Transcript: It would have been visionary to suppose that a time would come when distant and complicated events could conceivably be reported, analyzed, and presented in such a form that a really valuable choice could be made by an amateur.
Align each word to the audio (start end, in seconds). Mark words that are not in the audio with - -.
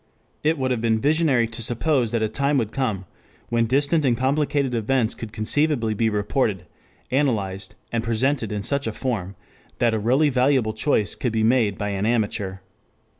It 0.43 0.57
would 0.57 0.71
have 0.71 0.81
been 0.81 0.99
visionary 0.99 1.45
to 1.49 1.61
suppose 1.61 2.09
that 2.09 2.23
a 2.23 2.27
time 2.27 2.57
would 2.57 2.71
come 2.71 3.05
when 3.49 3.67
distant 3.67 4.03
and 4.03 4.17
complicated 4.17 4.73
events 4.73 5.13
could 5.13 5.31
conceivably 5.31 5.93
be 5.93 6.09
reported, 6.09 6.65
analyzed, 7.11 7.75
and 7.91 8.03
presented 8.03 8.51
in 8.51 8.63
such 8.63 8.87
a 8.87 8.93
form 8.93 9.35
that 9.77 9.93
a 9.93 9.99
really 9.99 10.29
valuable 10.29 10.73
choice 10.73 11.13
could 11.13 11.31
be 11.31 11.43
made 11.43 11.77
by 11.77 11.89
an 11.89 12.07
amateur. 12.07 12.57